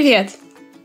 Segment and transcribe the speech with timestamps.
[0.00, 0.30] Привет!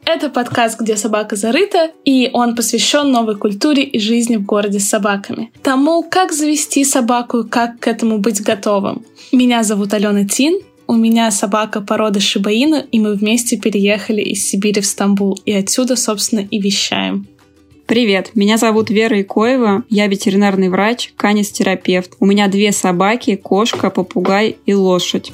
[0.05, 4.89] Это подкаст «Где собака зарыта», и он посвящен новой культуре и жизни в городе с
[4.89, 5.51] собаками.
[5.61, 9.05] Тому, как завести собаку как к этому быть готовым.
[9.31, 14.81] Меня зовут Алена Тин, у меня собака породы Шибаину, и мы вместе переехали из Сибири
[14.81, 17.27] в Стамбул, и отсюда, собственно, и вещаем.
[17.85, 22.13] Привет, меня зовут Вера Икоева, я ветеринарный врач, канистерапевт.
[22.19, 25.33] У меня две собаки, кошка, попугай и лошадь.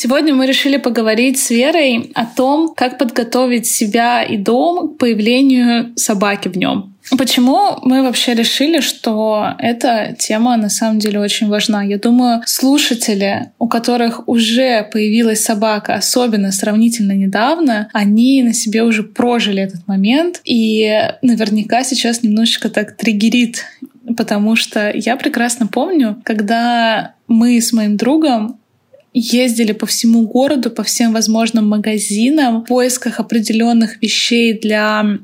[0.00, 5.92] Сегодня мы решили поговорить с Верой о том, как подготовить себя и дом к появлению
[5.96, 6.94] собаки в нем.
[7.18, 11.82] Почему мы вообще решили, что эта тема на самом деле очень важна?
[11.82, 19.02] Я думаю, слушатели, у которых уже появилась собака, особенно сравнительно недавно, они на себе уже
[19.02, 23.64] прожили этот момент, и наверняка сейчас немножечко так триггерит
[24.16, 28.58] потому что я прекрасно помню, когда мы с моим другом
[29.12, 35.18] ездили по всему городу, по всем возможным магазинам в поисках определенных вещей для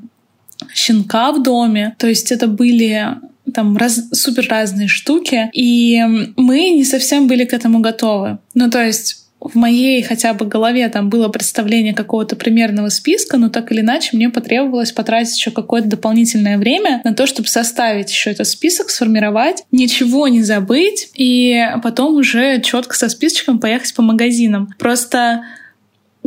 [0.73, 1.95] щенка в доме.
[1.97, 3.07] То есть это были
[3.53, 6.01] там раз, супер разные штуки, и
[6.35, 8.39] мы не совсем были к этому готовы.
[8.53, 13.49] Ну, то есть в моей хотя бы голове там было представление какого-то примерного списка, но
[13.49, 18.31] так или иначе мне потребовалось потратить еще какое-то дополнительное время на то, чтобы составить еще
[18.31, 24.73] этот список, сформировать, ничего не забыть и потом уже четко со списочком поехать по магазинам.
[24.79, 25.43] Просто,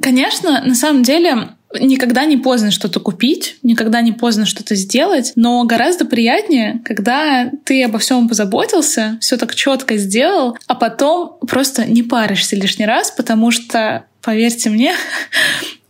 [0.00, 5.64] конечно, на самом деле Никогда не поздно что-то купить, никогда не поздно что-то сделать, но
[5.64, 12.02] гораздо приятнее, когда ты обо всем позаботился, все так четко сделал, а потом просто не
[12.02, 14.94] паришься лишний раз, потому что, поверьте мне,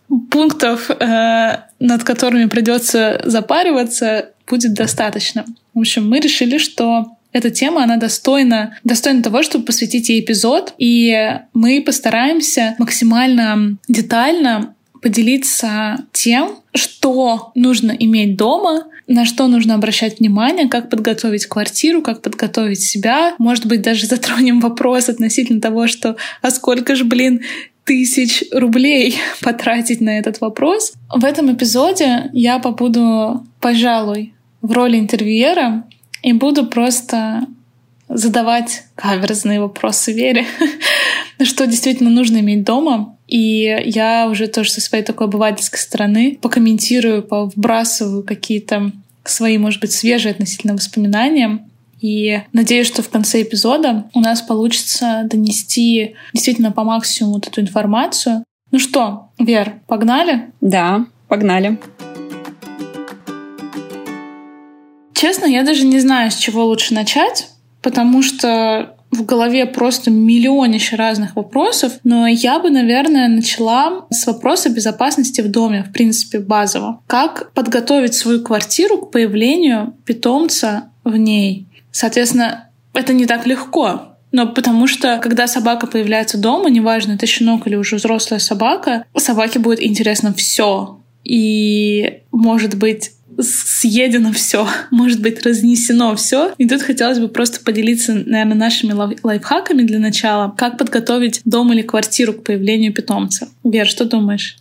[0.31, 5.45] пунктов, э, над которыми придется запариваться, будет достаточно.
[5.75, 10.75] В общем, мы решили, что эта тема, она достойна, достойна того, чтобы посвятить ей эпизод,
[10.79, 20.21] и мы постараемся максимально детально поделиться тем, что нужно иметь дома, на что нужно обращать
[20.21, 23.35] внимание, как подготовить квартиру, как подготовить себя.
[23.39, 27.43] Может быть, даже затронем вопрос относительно того, что «а сколько же, блин,
[27.85, 35.85] тысяч рублей потратить на этот вопрос?» В этом эпизоде я побуду, пожалуй, в роли интервьюера
[36.23, 37.47] и буду просто
[38.09, 40.47] задавать каверзные вопросы Вере,
[41.43, 47.27] что действительно нужно иметь дома, и я уже тоже со своей такой обывательской стороны покомментирую,
[47.31, 48.91] вбрасываю какие-то
[49.23, 51.65] свои, может быть, свежие относительно воспоминания.
[52.01, 57.61] И надеюсь, что в конце эпизода у нас получится донести действительно по максимуму вот эту
[57.61, 58.45] информацию.
[58.71, 60.51] Ну что, Вер, погнали?
[60.61, 61.79] Да, погнали.
[65.13, 67.49] Честно, я даже не знаю, с чего лучше начать,
[67.83, 74.69] потому что в голове просто миллионище разных вопросов, но я бы, наверное, начала с вопроса
[74.69, 77.01] безопасности в доме, в принципе, базово.
[77.07, 81.67] Как подготовить свою квартиру к появлению питомца в ней?
[81.91, 87.67] Соответственно, это не так легко, но потому что, когда собака появляется дома, неважно, это щенок
[87.67, 91.01] или уже взрослая собака, собаке будет интересно все.
[91.25, 96.53] И, может быть, съедено все, может быть разнесено все.
[96.59, 101.83] И тут хотелось бы просто поделиться, наверное, нашими лайфхаками для начала, как подготовить дом или
[101.83, 103.49] квартиру к появлению питомца.
[103.65, 104.57] Вер, что думаешь?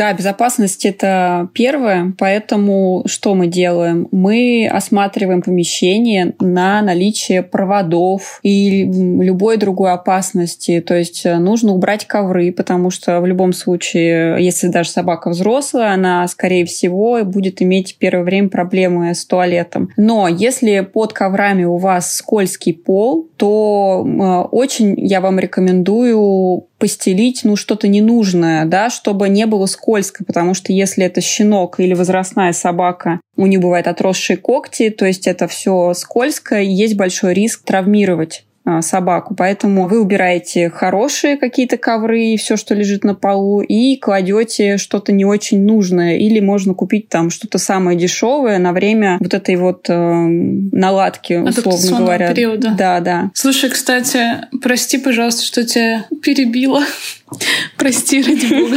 [0.00, 4.08] Да, безопасность это первое, поэтому что мы делаем?
[4.10, 10.80] Мы осматриваем помещение на наличие проводов и любой другой опасности.
[10.80, 15.92] То есть э, нужно убрать ковры, потому что в любом случае, если даже собака взрослая,
[15.92, 19.90] она, скорее всего, будет иметь первое время проблемы с туалетом.
[19.98, 27.42] Но если под коврами у вас скользкий пол, то э, очень я вам рекомендую постелить,
[27.44, 32.52] ну, что-то ненужное, да, чтобы не было скользко, потому что если это щенок или возрастная
[32.52, 37.62] собака, у них бывают отросшие когти, то есть это все скользко, и есть большой риск
[37.64, 38.44] травмировать
[38.80, 39.34] собаку.
[39.34, 45.12] Поэтому вы убираете хорошие какие-то ковры и все, что лежит на полу, и кладете что-то
[45.12, 46.16] не очень нужное.
[46.16, 51.98] Или можно купить там что-то самое дешевое на время вот этой вот э, наладки, условно
[51.98, 52.32] говоря.
[52.32, 52.74] периода.
[52.76, 53.30] Да, да.
[53.34, 54.20] Слушай, кстати,
[54.62, 56.82] прости, пожалуйста, что тебя перебила.
[57.76, 58.76] Прости, ради бога.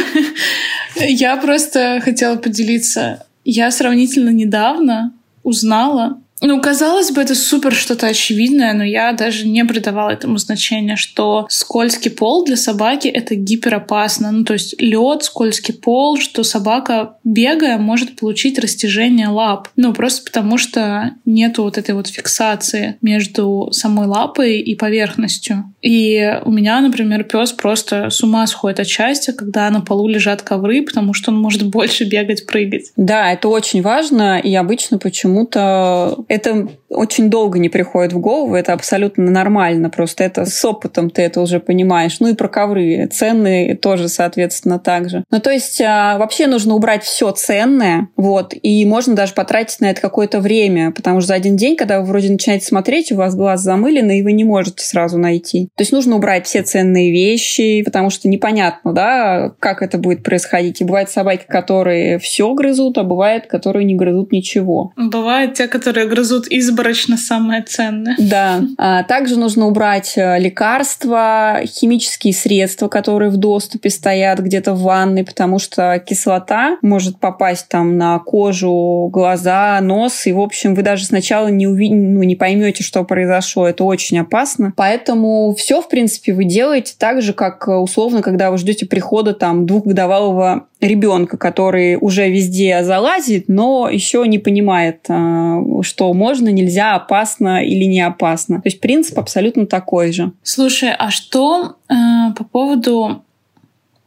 [1.00, 3.26] Я просто хотела поделиться.
[3.46, 5.14] Я сравнительно недавно
[5.44, 10.98] узнала Ну, казалось бы, это супер что-то очевидное, но я даже не придавала этому значения,
[10.98, 14.30] что скользкий пол для собаки— это гиперопасно.
[14.32, 19.70] Ну, то есть лед, скользкий пол, что собака, бегая, может получить растяжение лап.
[19.78, 25.74] Ну, просто потому что нету вот этой вот фиксации между самой лапой и поверхностью.
[25.82, 30.42] И у меня, например, пес просто с ума сходит от счастья, когда на полу лежат
[30.42, 32.92] ковры, потому что он может больше бегать, прыгать.
[32.98, 38.74] Да, это очень важно, и обычно почему-то это очень долго не приходит в голову, это
[38.74, 42.20] абсолютно нормально, просто это с опытом ты это уже понимаешь.
[42.20, 45.24] Ну и про ковры, ценные тоже, соответственно, так же.
[45.32, 49.90] Ну то есть а, вообще нужно убрать все ценное, вот, и можно даже потратить на
[49.90, 53.36] это какое-то время, потому что за один день, когда вы вроде начинаете смотреть, у вас
[53.36, 55.70] глаз замыленный, и вы не можете сразу найти.
[55.76, 60.82] То есть нужно убрать все ценные вещи, потому что непонятно, да, как это будет происходить.
[60.82, 64.94] И бывают собаки, которые все грызут, а бывает, которые не грызут ничего.
[64.96, 66.48] Бывают те, которые грызут
[66.84, 68.16] изборочно самое ценное.
[68.20, 68.62] Да.
[68.78, 75.24] А также нужно убрать э, лекарства, химические средства, которые в доступе стоят где-то в ванной,
[75.24, 81.06] потому что кислота может попасть там на кожу, глаза, нос, и, в общем, вы даже
[81.06, 81.90] сначала не, уви...
[81.90, 83.68] ну, не поймете, что произошло.
[83.68, 84.74] Это очень опасно.
[84.76, 89.34] Поэтому все, в принципе, вы делаете так же, как э, условно, когда вы ждете прихода
[89.34, 96.96] там двухгодовалого ребенка, который уже везде залазит, но еще не понимает, э, что можно, нельзя,
[96.96, 98.58] опасно или не опасно.
[98.58, 100.32] То есть принцип абсолютно такой же.
[100.44, 101.94] Слушай, а что э,
[102.38, 103.24] по поводу...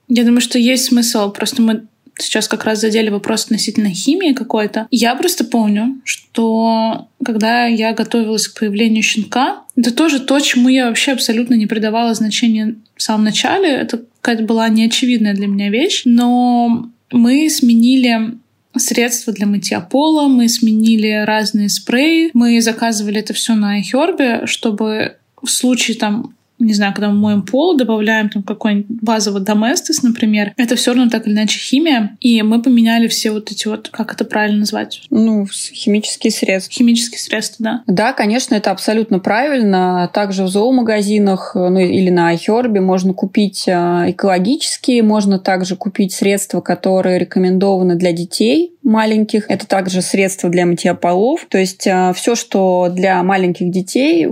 [0.09, 1.83] Я думаю, что есть смысл, просто мы
[2.19, 4.87] сейчас как раз задели вопрос относительно химии какой-то.
[4.91, 10.89] Я просто помню, что когда я готовилась к появлению щенка, это тоже то, чему я
[10.89, 13.69] вообще абсолютно не придавала значения в самом начале.
[13.69, 16.03] Это какая-то была неочевидная для меня вещь.
[16.05, 18.39] Но мы сменили
[18.77, 25.17] средства для мытья пола, мы сменили разные спреи, мы заказывали это все на iHerb, чтобы
[25.43, 30.53] в случае там не знаю, когда мы моем пол, добавляем там какой-нибудь базовый доместос, например,
[30.57, 34.13] это все равно так или иначе химия, и мы поменяли все вот эти вот, как
[34.13, 35.03] это правильно назвать?
[35.11, 36.73] Ну, химические средства.
[36.73, 37.83] Химические средства, да.
[37.87, 40.11] Да, конечно, это абсолютно правильно.
[40.13, 46.61] Также в зоомагазинах, ну или на iHerb можно купить а, экологические, можно также купить средства,
[46.61, 49.51] которые рекомендованы для детей маленьких.
[49.51, 51.47] Это также средства для мытья полов.
[51.49, 54.29] То есть а, все, что для маленьких детей,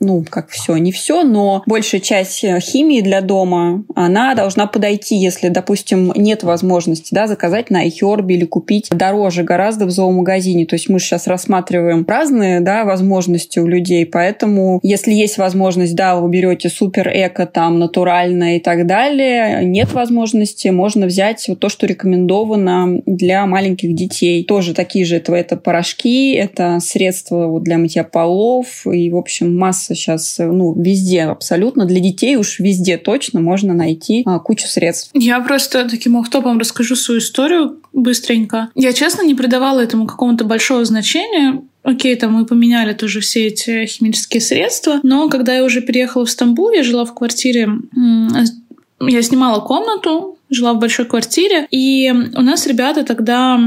[0.00, 5.16] ну, как все, не все, но большая часть э, химии для дома, она должна подойти,
[5.16, 10.66] если, допустим, нет возможности да, заказать на iHerb или купить дороже гораздо в зоомагазине.
[10.66, 16.16] То есть мы сейчас рассматриваем разные да, возможности у людей, поэтому если есть возможность, да,
[16.16, 21.68] вы берете супер эко, там, натуральное и так далее, нет возможности, можно взять вот то,
[21.68, 24.44] что рекомендовано для маленьких детей.
[24.44, 29.56] Тоже такие же, это, это порошки, это средства вот для мытья полов и, в общем,
[29.56, 31.84] масса масса сейчас, э, ну, везде абсолютно.
[31.84, 35.10] Для детей уж везде точно можно найти а, кучу средств.
[35.14, 38.68] Я просто таким охтопом расскажу свою историю быстренько.
[38.74, 41.62] Я, честно, не придавала этому какого-то большого значения.
[41.82, 46.30] Окей, там мы поменяли тоже все эти химические средства, но когда я уже переехала в
[46.30, 47.68] Стамбул, я жила в квартире,
[49.00, 53.58] я снимала комнату, жила в большой квартире, и у нас ребята тогда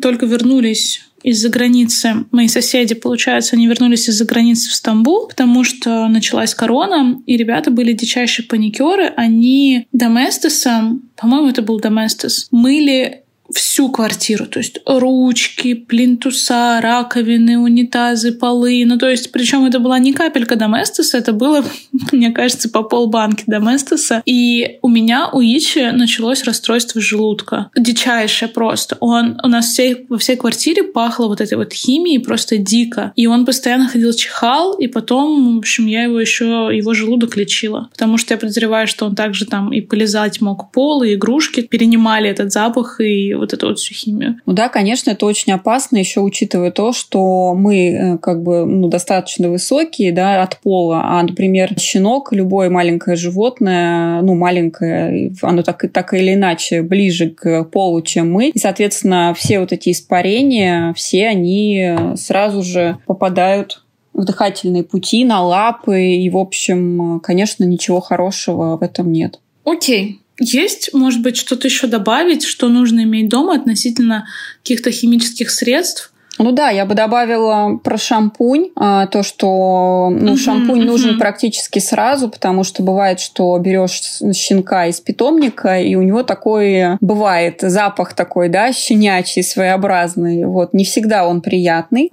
[0.00, 2.26] только вернулись из-за границы.
[2.30, 7.70] Мои соседи, получается, они вернулись из-за границы в Стамбул, потому что началась корона, и ребята
[7.70, 9.12] были дичайшие паникеры.
[9.16, 13.22] Они доместосом, по-моему, это был доместос, мыли
[13.52, 18.84] всю квартиру, то есть ручки, плинтуса, раковины, унитазы, полы.
[18.86, 21.64] Ну, то есть, причем это была не капелька доместоса, это было,
[22.12, 24.22] мне кажется, по полбанки доместоса.
[24.26, 27.70] И у меня у Ичи началось расстройство желудка.
[27.76, 28.96] Дичайшее просто.
[29.00, 33.12] Он у нас всей, во всей квартире пахло вот этой вот химией просто дико.
[33.16, 37.88] И он постоянно ходил чихал, и потом, в общем, я его еще, его желудок лечила.
[37.92, 42.28] Потому что я подозреваю, что он также там и полезать мог пол, и игрушки перенимали
[42.28, 44.36] этот запах, и вот эту вот всю химию.
[44.46, 48.88] Ну да, конечно, это очень опасно, еще учитывая то, что мы э, как бы ну,
[48.88, 55.84] достаточно высокие да, от пола, а, например, щенок, любое маленькое животное, ну, маленькое, оно так,
[55.92, 58.50] так или иначе ближе к полу, чем мы.
[58.50, 63.82] И, соответственно, все вот эти испарения, все они сразу же попадают
[64.18, 66.02] в дыхательные пути, на лапы.
[66.02, 69.40] И, в общем, конечно, ничего хорошего в этом нет.
[69.64, 70.20] Окей.
[70.40, 74.26] Есть, может быть, что-то еще добавить, что нужно иметь дома относительно
[74.62, 76.12] каких-то химических средств?
[76.38, 80.86] Ну да, я бы добавила про шампунь, а, то, что ну, uh-huh, шампунь uh-huh.
[80.86, 86.96] нужен практически сразу, потому что бывает, что берешь щенка из питомника, и у него такой
[87.00, 90.44] бывает запах такой, да, щенячий, своеобразный.
[90.44, 92.08] Вот, не всегда он приятный.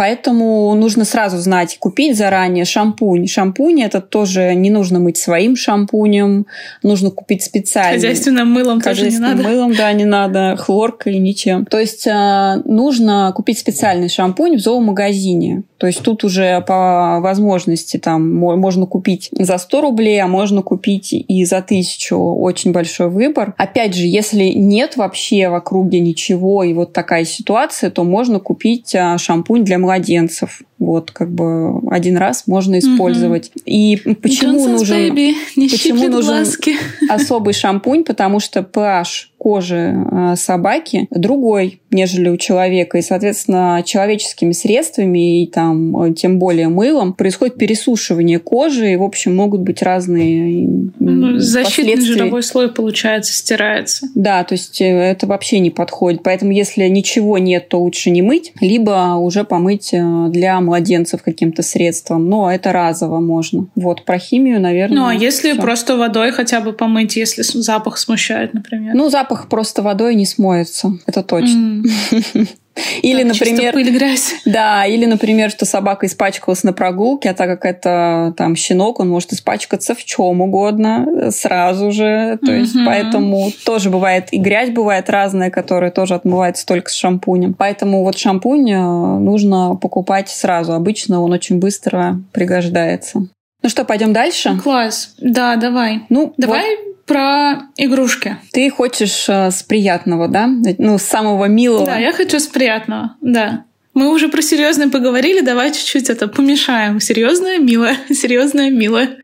[0.00, 3.26] Поэтому нужно сразу знать, купить заранее шампунь.
[3.26, 6.46] Шампунь это тоже не нужно мыть своим шампунем,
[6.82, 7.96] нужно купить специальный.
[7.96, 9.42] Хозяйственным мылом тоже не надо.
[9.42, 11.66] мылом, да, не надо, хлоркой, ничем.
[11.66, 15.64] То есть э, нужно купить специальный шампунь в зоомагазине.
[15.80, 21.12] То есть тут уже по возможности там можно купить за 100 рублей, а можно купить
[21.12, 22.18] и за тысячу.
[22.18, 23.54] Очень большой выбор.
[23.56, 28.94] Опять же, если нет вообще в округе ничего, и вот такая ситуация, то можно купить
[28.94, 30.62] а, шампунь для младенцев.
[30.80, 33.50] Вот, как бы один раз можно использовать.
[33.54, 33.62] Угу.
[33.66, 36.76] И почему Johnson's нужен, baby, не почему нужен глазки.
[37.08, 38.02] особый шампунь?
[38.02, 42.98] Потому что pH кожи э, собаки другой, нежели у человека.
[42.98, 49.02] И, соответственно, человеческими средствами и там э, тем более мылом происходит пересушивание кожи, и, в
[49.02, 54.08] общем, могут быть разные ну, Защитный жировой слой, получается, стирается.
[54.14, 56.22] Да, то есть э, это вообще не подходит.
[56.22, 59.94] Поэтому, если ничего нет, то лучше не мыть, либо уже помыть
[60.28, 62.28] для младенцев каким-то средством.
[62.28, 63.66] Но это разово можно.
[63.74, 64.96] Вот, про химию, наверное.
[64.96, 65.60] Ну, а если всё.
[65.60, 68.94] просто водой хотя бы помыть, если запах смущает, например?
[68.94, 70.92] Ну, запах просто водой не смоется.
[71.06, 71.82] Это точно.
[72.12, 72.48] Mm.
[73.02, 74.34] Или, так, например, пыль, грязь.
[74.44, 79.08] Да, или, например, что собака испачкалась на прогулке, а так как это там щенок, он
[79.08, 82.38] может испачкаться в чем угодно э, сразу же.
[82.44, 87.54] То есть, поэтому тоже бывает и грязь бывает разная, которая тоже отмывается только с шампунем.
[87.54, 90.72] Поэтому вот шампунь э, нужно покупать сразу.
[90.72, 93.28] Обычно он очень быстро пригождается.
[93.62, 94.58] Ну что, пойдем дальше?
[94.62, 95.14] Класс.
[95.18, 96.02] Да, давай.
[96.08, 98.36] Ну, давай вот про игрушки.
[98.52, 100.48] Ты хочешь э, с приятного, да?
[100.78, 101.84] Ну, с самого милого.
[101.84, 103.64] Да, я хочу с приятного, да.
[103.94, 107.00] Мы уже про серьезное поговорили, давай чуть-чуть это помешаем.
[107.00, 109.18] Серьезное, милое, серьезное, милое.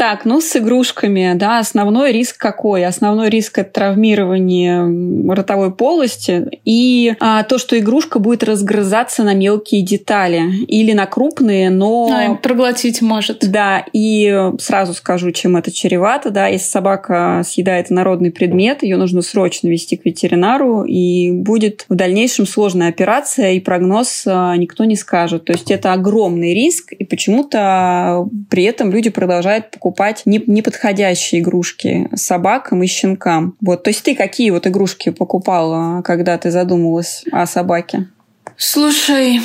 [0.00, 2.86] Так, ну с игрушками, да, основной риск какой?
[2.86, 9.82] Основной риск это травмирование ротовой полости и а, то, что игрушка будет разгрызаться на мелкие
[9.82, 12.10] детали или на крупные, но...
[12.10, 13.46] А, проглотить может.
[13.50, 19.20] Да, и сразу скажу, чем это чревато, да, если собака съедает народный предмет, ее нужно
[19.20, 24.96] срочно вести к ветеринару, и будет в дальнейшем сложная операция, и прогноз а, никто не
[24.96, 25.44] скажет.
[25.44, 32.08] То есть это огромный риск, и почему-то при этом люди продолжают покупать покупать неподходящие игрушки
[32.14, 33.56] собакам и щенкам.
[33.60, 38.08] Вот, то есть ты какие вот игрушки покупала, когда ты задумалась о собаке?
[38.56, 39.40] Слушай,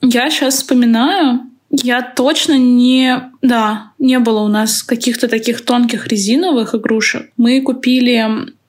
[0.00, 1.40] я сейчас вспоминаю,
[1.70, 3.20] я точно не...
[3.42, 7.30] Да, не было у нас каких-то таких тонких резиновых игрушек.
[7.36, 8.24] Мы купили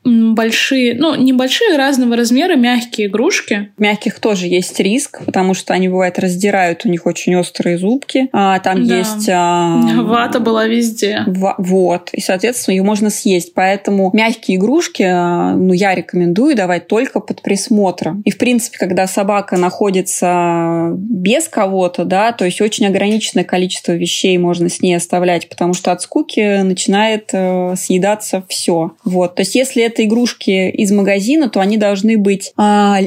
[0.05, 3.71] большие, ну, небольшие разного размера мягкие игрушки.
[3.77, 8.29] Мягких тоже есть риск, потому что они, бывает, раздирают, у них очень острые зубки.
[8.31, 8.97] А, там да.
[8.97, 9.29] есть...
[9.29, 11.23] А, Вата была везде.
[11.25, 12.09] В, вот.
[12.13, 13.53] И, соответственно, ее можно съесть.
[13.53, 18.21] Поэтому мягкие игрушки, а, ну, я рекомендую давать только под присмотром.
[18.25, 24.37] И, в принципе, когда собака находится без кого-то, да, то есть очень ограниченное количество вещей
[24.37, 28.91] можно с ней оставлять, потому что от скуки начинает э, съедаться все.
[29.03, 29.35] Вот.
[29.35, 32.99] То есть если это это игрушки из магазина, то они должны быть а,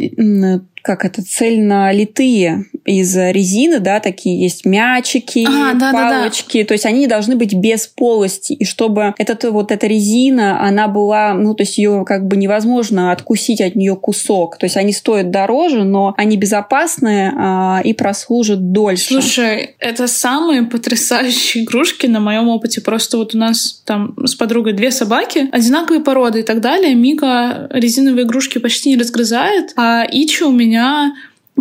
[0.82, 6.68] как это, цельно литые из резины, да, такие есть мячики, а, да, палочки, да, да.
[6.68, 11.35] то есть они должны быть без полости, и чтобы этот, вот эта резина, она была,
[11.35, 15.30] ну, то есть ее как бы невозможно откусить от нее кусок, то есть они стоят
[15.30, 19.08] дороже, но они безопасные а, и прослужат дольше.
[19.08, 24.73] Слушай, это самые потрясающие игрушки на моем опыте, просто вот у нас там с подругой
[24.73, 30.44] две собаки, одинаковые породы и так далее, Мика резиновые игрушки почти не разгрызает, а Ичи
[30.44, 31.15] у меня меня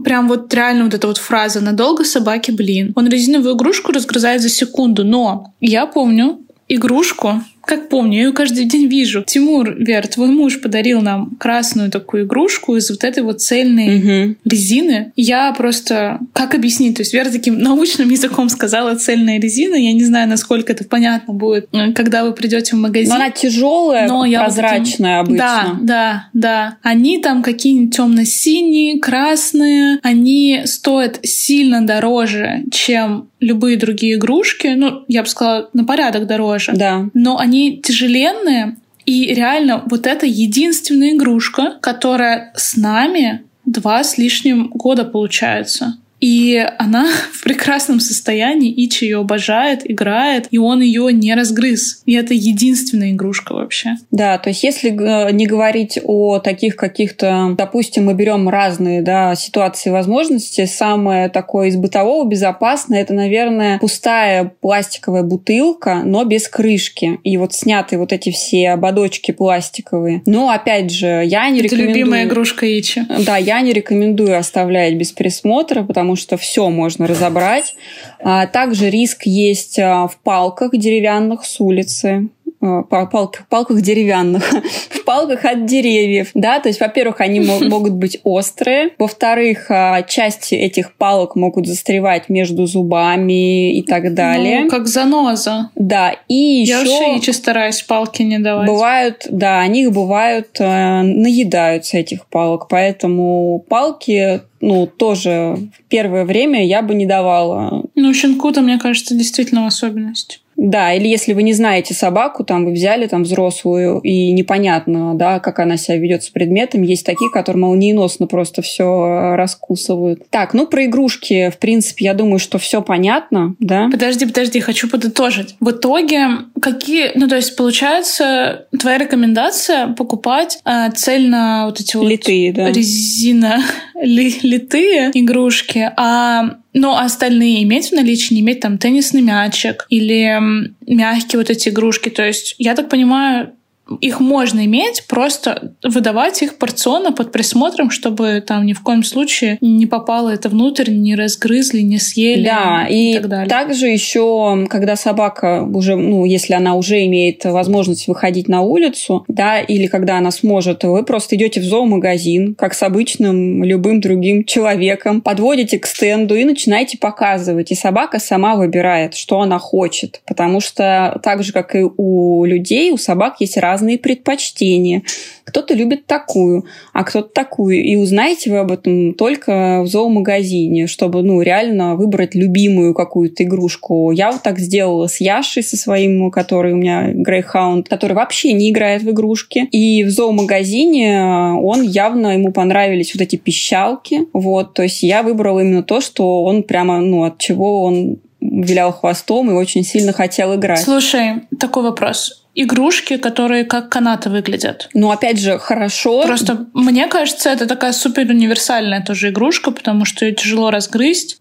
[0.04, 2.94] прям вот реально вот эта вот фраза «надолго собаки, блин».
[2.96, 8.64] Он резиновую игрушку разгрызает за секунду, но я помню игрушку, как помню, я ее каждый
[8.64, 9.26] день вижу.
[9.28, 14.36] Тимур, Вер, твой муж подарил нам красную такую игрушку из вот этой вот цельной угу.
[14.46, 15.12] резины.
[15.18, 16.20] Я просто...
[16.32, 16.96] Как объяснить?
[16.96, 19.76] То есть Вера таким научным языком сказала цельная резина.
[19.76, 23.10] Я не знаю, насколько это понятно будет, э, когда вы придете в магазин.
[23.10, 25.46] Но она тяжелая, но прозрачная вот таким...
[25.46, 25.80] обычно.
[25.80, 26.78] Да, да, да.
[26.84, 30.00] Они там какие-нибудь темно-синие, красные.
[30.04, 34.68] Они стоят сильно дороже, чем любые другие игрушки.
[34.76, 36.72] Ну, я бы сказала, на порядок дороже.
[36.74, 37.06] Да.
[37.14, 44.18] Но они они тяжеленные, и реально вот это единственная игрушка, которая с нами два с
[44.18, 45.98] лишним года получается.
[46.20, 52.02] И она в прекрасном состоянии, Ичи ее обожает, играет, и он ее не разгрыз.
[52.06, 53.96] И это единственная игрушка вообще.
[54.12, 54.90] Да, то есть если
[55.32, 61.68] не говорить о таких каких-то, допустим, мы берем разные да, ситуации и возможности, самое такое
[61.68, 67.20] из бытового безопасное, это, наверное, пустая пластиковая бутылка, но без крышки.
[67.24, 70.22] И вот сняты вот эти все ободочки пластиковые.
[70.26, 71.96] Но, опять же, я не это рекомендую...
[71.96, 73.06] любимая игрушка Ичи.
[73.26, 77.76] Да, я не рекомендую оставлять без присмотра, потому что все можно разобрать.
[78.20, 82.30] А также риск есть а, в палках деревянных с улицы.
[82.60, 84.50] Э, палках, палках деревянных,
[84.90, 90.56] в палках от деревьев, да, то есть, во-первых, они могут быть острые, во-вторых, а, части
[90.56, 94.62] этих палок могут застревать между зубами и так далее.
[94.62, 95.70] Ну, как заноза.
[95.76, 96.84] Да, и еще...
[96.84, 98.68] Я вообще стараюсь палки не давать.
[98.68, 106.66] Бывают, да, они бывают, э, наедаются этих палок, поэтому палки ну, тоже в первое время
[106.66, 107.84] я бы не давала.
[107.94, 110.42] Ну, щенку-то, мне кажется, действительно особенность.
[110.58, 115.40] Да, или если вы не знаете собаку, там вы взяли там взрослую и непонятно, да,
[115.40, 116.88] как она себя ведет с предметами.
[116.88, 120.28] Есть такие, которые молниеносно просто все раскусывают.
[120.32, 123.88] Так, ну про игрушки, в принципе, я думаю, что все понятно, да?
[123.92, 125.56] Подожди, подожди, хочу подытожить.
[125.60, 126.28] В итоге
[126.60, 132.72] какие, ну то есть получается твоя рекомендация покупать э, цельно вот эти литые, вот да.
[132.72, 133.62] резина
[134.02, 140.40] ли, литые игрушки, а но остальные иметь в наличии, не иметь там теннисный мячик или
[140.86, 142.10] мягкие вот эти игрушки.
[142.10, 143.54] То есть, я так понимаю,
[144.02, 149.58] их можно иметь, просто выдавать их порционно под присмотром, чтобы там ни в коем случае
[149.62, 152.46] не попало это внутрь, не разгрызли, не съели.
[152.46, 153.50] Да, и, и так далее.
[153.50, 159.60] также еще, когда собака уже, ну, если она уже имеет возможность выходить на улицу, да,
[159.60, 165.22] или когда она сможет, вы просто идете в зоомагазин, как с обычным любым другим человеком,
[165.22, 167.72] подводите к стенду и начинаете показывать.
[167.72, 170.22] И собака сама выбирает, что она хочет.
[170.28, 175.04] Потому что так же, как и у людей, у собак есть разные разные предпочтения.
[175.44, 177.84] Кто-то любит такую, а кто-то такую.
[177.84, 184.12] И узнаете вы об этом только в зоомагазине, чтобы ну, реально выбрать любимую какую-то игрушку.
[184.12, 188.72] Я вот так сделала с Яшей, со своим, который у меня Грейхаунд, который вообще не
[188.72, 189.68] играет в игрушки.
[189.72, 194.22] И в зоомагазине он явно, ему понравились вот эти пищалки.
[194.34, 198.94] Вот, то есть я выбрала именно то, что он прямо, ну, от чего он вилял
[198.94, 200.82] хвостом и очень сильно хотел играть.
[200.82, 204.90] Слушай, такой вопрос игрушки, которые как канаты выглядят.
[204.96, 206.24] Ну, опять же, хорошо.
[206.24, 211.40] Просто мне кажется, это такая супер универсальная тоже игрушка, потому что ее тяжело разгрызть.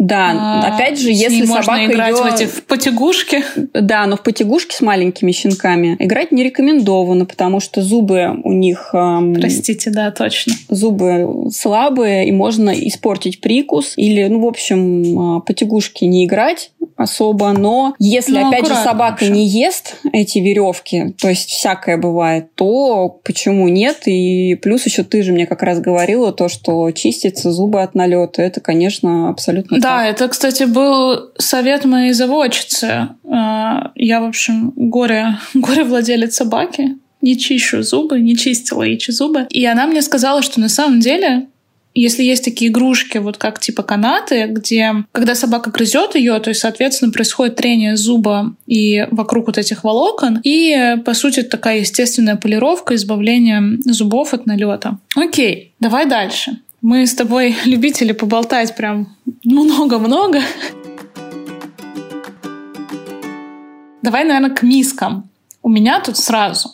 [0.00, 2.22] Да, а, опять же, если собака можно играть ее...
[2.22, 3.44] в эти в потягушки.
[3.74, 8.94] Да, но в потягушки с маленькими щенками играть не рекомендовано, потому что зубы у них...
[8.94, 9.34] Эм...
[9.34, 10.54] Простите, да, точно.
[10.70, 13.92] Зубы слабые, и можно испортить прикус.
[13.96, 19.24] Или, ну, в общем, э, потягушки не играть особо, но если, ну, опять же, собака
[19.24, 19.30] вообще.
[19.30, 24.02] не ест эти веревки, то есть всякое бывает, то почему нет?
[24.06, 28.42] И плюс еще ты же мне как раз говорила то, что чистятся зубы от налета.
[28.42, 30.06] Это, конечно, абсолютно Да, так.
[30.06, 33.08] это, кстати, был совет моей заводчицы.
[33.30, 39.46] А, я, в общем, горе, горе владелец собаки не чищу зубы, не чистила яичи зубы.
[39.50, 41.48] И она мне сказала, что на самом деле
[41.94, 46.60] если есть такие игрушки, вот как типа канаты, где, когда собака грызет ее, то есть,
[46.60, 52.94] соответственно, происходит трение зуба и вокруг вот этих волокон, и, по сути, такая естественная полировка,
[52.94, 54.98] избавление зубов от налета.
[55.16, 56.60] Окей, давай дальше.
[56.82, 60.40] Мы с тобой любители поболтать прям много-много.
[64.02, 65.28] Давай, наверное, к мискам.
[65.62, 66.70] У меня тут сразу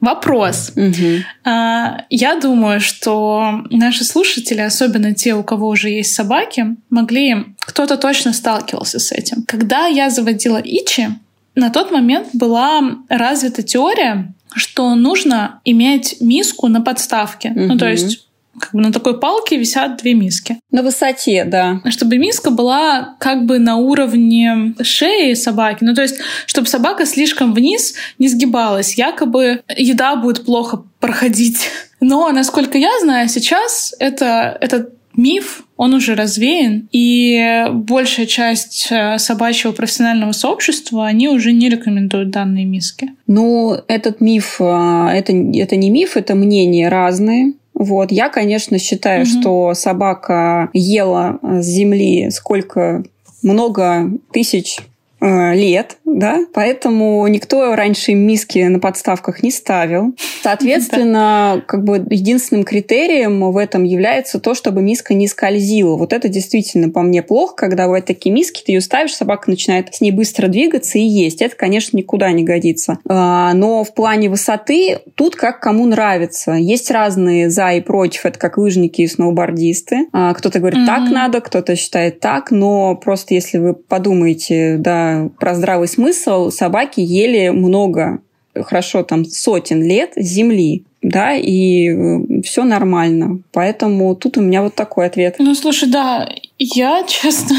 [0.00, 0.72] Вопрос.
[0.76, 1.24] Угу.
[1.44, 7.54] Я думаю, что наши слушатели, особенно те, у кого уже есть собаки, могли...
[7.60, 9.44] Кто-то точно сталкивался с этим.
[9.46, 11.08] Когда я заводила Ичи,
[11.54, 17.50] на тот момент была развита теория, что нужно иметь миску на подставке.
[17.50, 17.60] Угу.
[17.60, 18.26] Ну, то есть
[18.60, 20.58] как бы на такой палке висят две миски.
[20.70, 21.80] На высоте, да.
[21.88, 25.82] Чтобы миска была как бы на уровне шеи собаки.
[25.82, 28.94] Ну, то есть, чтобы собака слишком вниз не сгибалась.
[28.94, 31.68] Якобы еда будет плохо проходить.
[32.00, 39.18] Но, насколько я знаю, сейчас это, этот миф, он уже развеян, и большая часть э,
[39.18, 43.10] собачьего профессионального сообщества, они уже не рекомендуют данные миски.
[43.26, 47.54] Ну, этот миф, э, это, это не миф, это мнения разные.
[47.80, 48.12] Вот.
[48.12, 49.30] Я, конечно, считаю, угу.
[49.30, 53.02] что собака ела с земли сколько
[53.42, 54.80] много тысяч
[55.20, 60.14] лет, да, поэтому никто раньше миски на подставках не ставил.
[60.42, 65.96] Соответственно, как бы единственным критерием в этом является то, чтобы миска не скользила.
[65.96, 69.94] Вот это действительно по мне плохо, когда бывают такие миски, ты ее ставишь, собака начинает
[69.94, 71.42] с ней быстро двигаться и есть.
[71.42, 72.98] Это, конечно, никуда не годится.
[73.08, 76.52] А, но в плане высоты тут как кому нравится.
[76.52, 80.08] Есть разные за и против, это как лыжники и сноубордисты.
[80.12, 85.54] А, кто-то говорит, так надо, кто-то считает так, но просто если вы подумаете, да, про
[85.54, 88.20] здравый смысл, собаки ели много
[88.54, 93.40] хорошо там сотен лет земли, да, и э, все нормально.
[93.52, 95.36] Поэтому тут у меня вот такой ответ.
[95.38, 97.56] Ну, слушай, да, я, честно,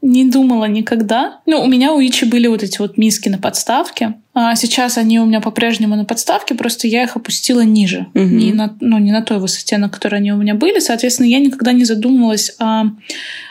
[0.00, 1.40] не думала никогда.
[1.46, 4.14] Ну, у меня у Ичи были вот эти вот миски на подставке.
[4.34, 8.06] А сейчас они у меня по-прежнему на подставке, просто я их опустила ниже.
[8.14, 8.24] Угу.
[8.24, 10.78] Не, на, ну, не на той высоте, на которой они у меня были.
[10.78, 12.84] Соответственно, я никогда не задумывалась о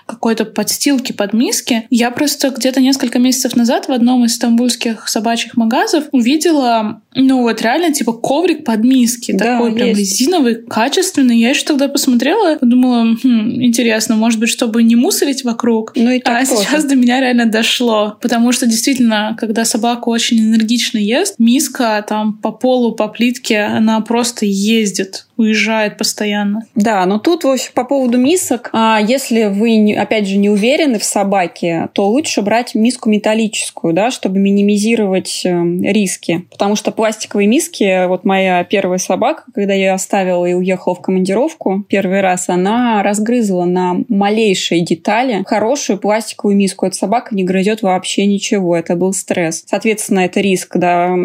[0.07, 1.85] какой-то подстилки под миски.
[1.89, 7.61] Я просто где-то несколько месяцев назад в одном из стамбульских собачьих магазов увидела, ну вот
[7.61, 9.31] реально типа коврик под миски.
[9.31, 9.99] Да, такой прям есть.
[10.19, 11.37] резиновый, качественный.
[11.37, 15.93] Я еще тогда посмотрела, подумала, хм, интересно, может быть, чтобы не мусорить вокруг.
[15.95, 16.67] Ну и так а тоже.
[16.67, 18.17] сейчас до меня реально дошло.
[18.21, 24.01] Потому что действительно, когда собака очень энергично ест, миска там по полу, по плитке, она
[24.01, 26.65] просто ездит уезжает постоянно.
[26.75, 30.99] Да, но тут, в общем, по поводу мисок, а если вы, опять же, не уверены
[30.99, 36.45] в собаке, то лучше брать миску металлическую, да, чтобы минимизировать эм, риски.
[36.51, 41.83] Потому что пластиковые миски, вот моя первая собака, когда я оставила и уехала в командировку
[41.87, 46.85] первый раз, она разгрызла на малейшие детали хорошую пластиковую миску.
[46.85, 48.75] Эта собака не грызет вообще ничего.
[48.75, 49.63] Это был стресс.
[49.65, 51.15] Соответственно, это риск, да,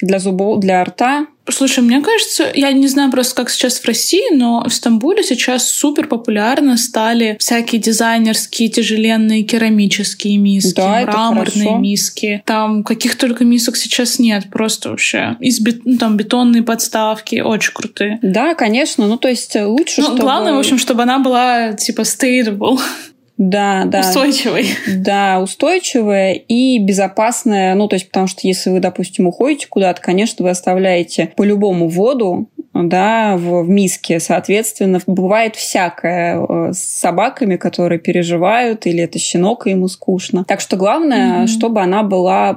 [0.00, 1.26] для зубов, для рта.
[1.48, 5.68] Слушай, мне кажется, я не знаю просто, как сейчас в России, но в Стамбуле сейчас
[5.68, 12.42] супер популярны стали всякие дизайнерские тяжеленные керамические миски, да, мраморные миски.
[12.44, 15.36] Там каких только мисок сейчас нет, просто вообще.
[15.38, 15.82] Из бет...
[15.84, 18.18] ну, там бетонные подставки, очень крутые.
[18.22, 20.20] Да, конечно, ну то есть лучше, ну, чтобы...
[20.20, 22.80] Главное, в общем, чтобы она была типа stable.
[23.38, 24.00] Да, да.
[24.00, 24.66] Устойчивой.
[24.96, 27.74] Да, устойчивая и безопасная.
[27.74, 32.48] Ну, то есть, потому что если вы, допустим, уходите куда-то, конечно, вы оставляете по-любому воду,
[32.72, 34.20] да, в, в миске.
[34.20, 40.44] Соответственно, бывает всякое э, с собаками, которые переживают, или это щенок, и ему скучно.
[40.44, 41.46] Так что главное, mm-hmm.
[41.46, 42.56] чтобы она была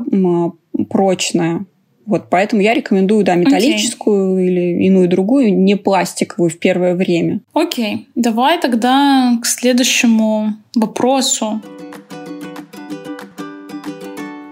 [0.90, 1.66] прочная.
[2.10, 4.48] Вот поэтому я рекомендую, да, металлическую okay.
[4.48, 7.42] или иную другую, не пластиковую в первое время.
[7.54, 8.06] Окей, okay.
[8.16, 11.62] давай тогда к следующему вопросу.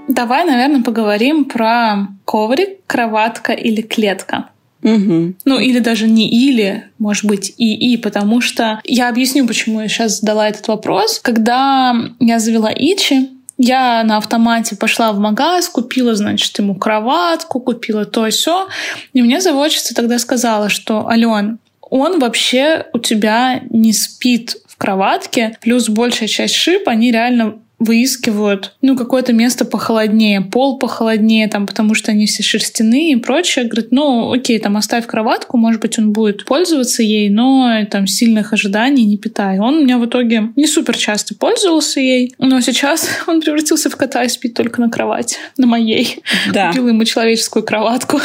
[0.07, 4.49] Давай, наверное, поговорим про коврик, кроватка или клетка.
[4.83, 5.33] Угу.
[5.45, 9.87] Ну, или даже не или, может быть, и и, потому что я объясню, почему я
[9.87, 11.19] сейчас задала этот вопрос.
[11.23, 18.05] Когда я завела Ичи, я на автомате пошла в магаз, купила, значит, ему кроватку, купила
[18.05, 18.67] то и все.
[19.13, 25.57] И мне заводчица тогда сказала, что, Ален, он вообще у тебя не спит в кроватке,
[25.61, 31.93] плюс большая часть шип, они реально выискивают, ну, какое-то место похолоднее, пол похолоднее, там, потому
[31.93, 33.65] что они все шерстяные и прочее.
[33.65, 38.53] Говорит, ну, окей, там, оставь кроватку, может быть, он будет пользоваться ей, но там сильных
[38.53, 39.59] ожиданий не питай.
[39.59, 43.95] Он у меня в итоге не супер часто пользовался ей, но сейчас он превратился в
[43.95, 46.19] кота и спит только на кровати, на моей.
[46.53, 46.69] Да.
[46.69, 48.19] Купила ему человеческую кроватку.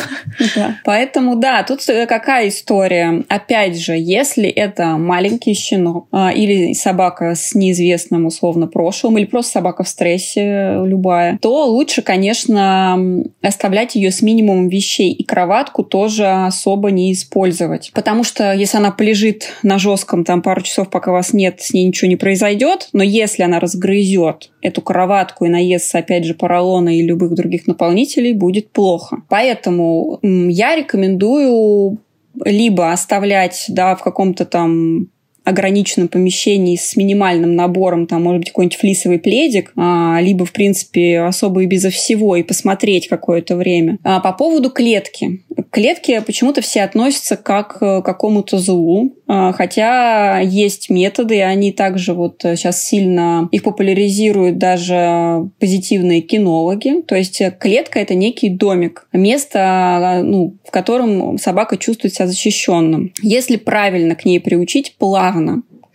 [0.55, 0.79] Да.
[0.85, 3.25] Поэтому, да, тут какая история?
[3.29, 9.42] Опять же, если это маленький щенок а, или собака с неизвестным условно прошлым, или просто
[9.43, 12.99] просто собака в стрессе любая, то лучше, конечно,
[13.43, 17.91] оставлять ее с минимумом вещей и кроватку тоже особо не использовать.
[17.93, 21.85] Потому что если она полежит на жестком там пару часов, пока вас нет, с ней
[21.85, 27.03] ничего не произойдет, но если она разгрызет эту кроватку и наестся, опять же, поролона и
[27.03, 29.23] любых других наполнителей, будет плохо.
[29.29, 31.99] Поэтому я рекомендую
[32.45, 35.09] либо оставлять да, в каком-то там
[35.45, 41.21] ограниченном помещении с минимальным набором, там, может быть, какой-нибудь флисовый пледик, а, либо, в принципе,
[41.21, 43.99] особо и безо всего, и посмотреть какое-то время.
[44.05, 45.43] А, по поводу клетки.
[45.71, 52.13] Клетки почему-то все относятся как к какому-то злу, а, хотя есть методы, и они также
[52.13, 57.03] вот сейчас сильно их популяризируют даже позитивные кинологи.
[57.03, 63.13] То есть клетка— это некий домик, место, ну, в котором собака чувствует себя защищенным.
[63.23, 65.32] Если правильно к ней приучить плавно,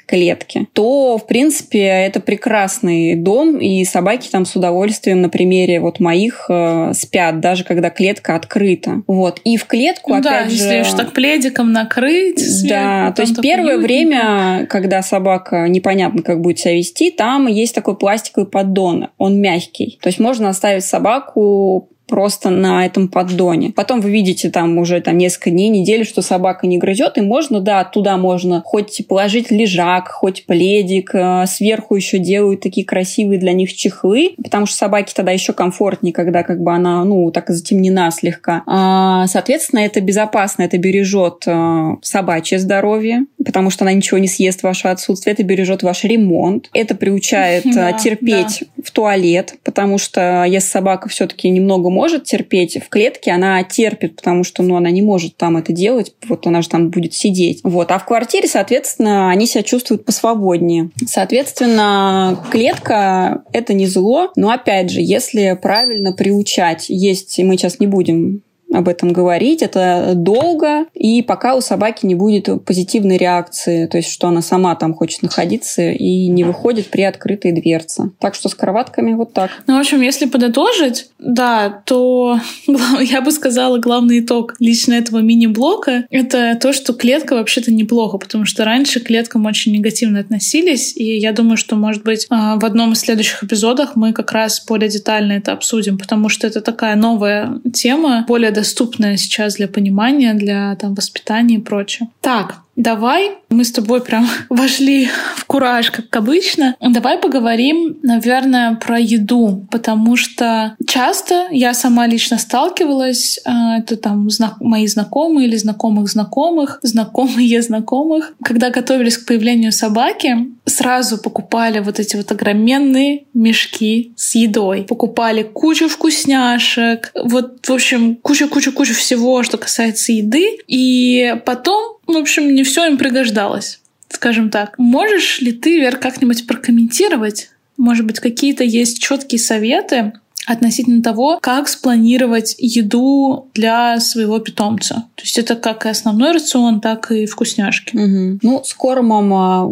[0.08, 6.00] клетки, то, в принципе, это прекрасный дом, и собаки там с удовольствием на примере вот
[6.00, 9.04] моих э, спят, даже когда клетка открыта.
[9.06, 9.42] Вот.
[9.44, 10.56] И в клетку, ну, опять да, же...
[10.56, 12.42] если уж так пледиком накрыть.
[12.68, 17.98] Да, то есть первое время, когда собака непонятно как будет себя вести, там есть такой
[17.98, 20.00] пластиковый поддон, он мягкий.
[20.02, 23.72] То есть можно оставить собаку просто на этом поддоне.
[23.76, 27.60] Потом вы видите там уже там несколько дней, недели, что собака не грызет, и можно,
[27.60, 33.54] да, туда можно хоть положить лежак, хоть пледик, э, сверху еще делают такие красивые для
[33.54, 38.12] них чехлы, потому что собаке тогда еще комфортнее, когда как бы она, ну, так затемнена
[38.12, 38.64] слегка.
[38.66, 44.62] А, соответственно, это безопасно, это бережет э, собачье здоровье, потому что она ничего не съест
[44.62, 50.46] в ваше отсутствие, это бережет ваш ремонт, это приучает э, терпеть в туалет, потому что
[50.46, 55.02] если собака все-таки немного может терпеть в клетке, она терпит, потому что ну, она не
[55.02, 57.62] может там это делать, вот она же там будет сидеть.
[57.64, 57.90] Вот.
[57.92, 60.92] А в квартире, соответственно, они себя чувствуют посвободнее.
[61.08, 67.88] Соответственно, клетка– это не зло, но опять же, если правильно приучать, есть, мы сейчас не
[67.88, 69.62] будем об этом говорить.
[69.62, 74.76] Это долго, и пока у собаки не будет позитивной реакции, то есть что она сама
[74.76, 78.12] там хочет находиться и не выходит при открытой дверце.
[78.20, 79.52] Так что с кроватками вот так.
[79.68, 82.40] Ну, в общем, если подытожить, да, то
[83.02, 88.46] я бы сказала, главный итог лично этого мини-блока— это то, что клетка вообще-то неплохо, потому
[88.46, 92.66] что раньше к клеткам очень негативно относились, и я думаю, что, может быть, а, в
[92.66, 96.96] одном из следующих эпизодов мы как раз более детально это обсудим, потому что это такая
[96.96, 102.10] новая тема, более доступная сейчас для понимания, для там, воспитания и прочее.
[102.22, 106.76] Так, Давай, мы с тобой прям вошли в кураж, как обычно.
[106.80, 114.30] Давай поговорим, наверное, про еду, потому что часто я сама лично сталкивалась, а, это там
[114.62, 122.00] мои знакомые или знакомых знакомых, знакомые знакомых, когда готовились к появлению собаки, сразу покупали вот
[122.00, 124.84] эти вот огроменные мешки с едой.
[124.84, 130.58] Покупали кучу вкусняшек, вот, в общем, кучу-кучу-кучу всего, что касается еды.
[130.68, 134.78] И потом в общем, не все им пригождалось, скажем так.
[134.78, 137.50] Можешь ли ты, Вер, как-нибудь прокомментировать?
[137.78, 140.14] Может быть, какие-то есть четкие советы,
[140.48, 145.04] относительно того, как спланировать еду для своего питомца.
[145.16, 147.96] То есть это как и основной рацион, так и вкусняшки.
[147.96, 148.40] Угу.
[148.42, 149.70] Ну, с кормом а,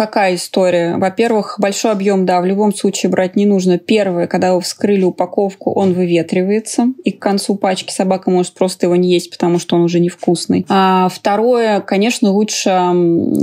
[0.00, 0.96] какая история?
[0.96, 3.76] Во-первых, большой объем, да, в любом случае брать не нужно.
[3.76, 8.96] Первое, когда вы вскрыли упаковку, он выветривается, и к концу пачки собака может просто его
[8.96, 10.64] не есть, потому что он уже невкусный.
[10.70, 12.70] А второе, конечно, лучше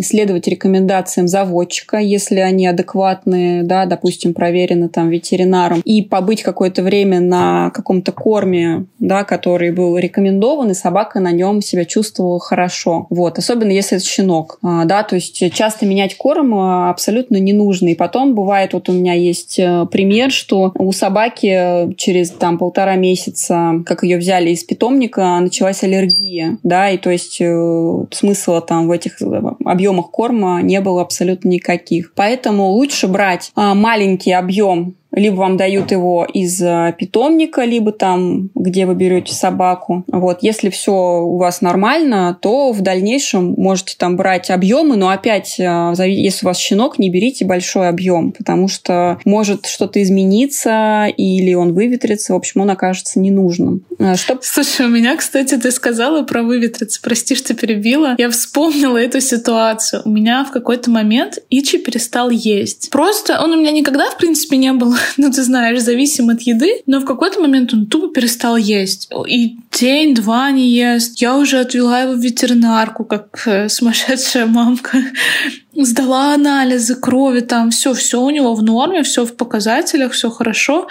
[0.02, 7.20] следовать рекомендациям заводчика, если они адекватные, да, допустим, проверены там ветеринаром, и побыть какое-то время
[7.20, 13.06] на каком-то корме, да, который был рекомендован, и собака на нем себя чувствовала хорошо.
[13.12, 13.38] Вот.
[13.38, 14.58] Особенно если это щенок.
[14.63, 17.90] А, да, то есть часто менять корм а, абсолютно не нужно.
[17.90, 22.96] И потом бывает, вот у меня есть э, пример, что у собаки через там полтора
[22.96, 28.88] месяца, как ее взяли из питомника, началась аллергия, да, и то есть э, смысла там
[28.88, 32.14] в этих э, объемах корма не было абсолютно никаких.
[32.16, 38.86] Поэтому лучше брать маленький объем либо вам дают его из э, питомника, либо там, где
[38.86, 40.04] вы берете собаку.
[40.08, 45.60] Вот, если все у вас нормально, то в дальнейшем можете там брать объемы, но опять,
[45.60, 51.54] э, если у вас щенок, не берите большой объем, потому что может что-то измениться или
[51.54, 53.82] он выветрится, в общем, он окажется ненужным.
[54.00, 54.43] Э, Чтоб...
[54.43, 58.15] Слушай, у меня, кстати, ты сказала про выветриться, прости, что перебила.
[58.17, 60.02] Я вспомнила эту ситуацию.
[60.06, 62.89] У меня в какой-то момент Ичи перестал есть.
[62.89, 66.82] Просто он у меня никогда, в принципе, не был ну, ты знаешь, зависим от еды,
[66.86, 69.10] но в какой-то момент он тупо перестал есть.
[69.28, 71.22] И день-два не ест.
[71.22, 74.98] Я уже отвела его в ветеринарку, как э, сумасшедшая мамка.
[75.74, 80.88] Сдала анализы крови, там все, все у него в норме, все в показателях, все хорошо.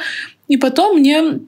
[0.49, 1.41] И потом мне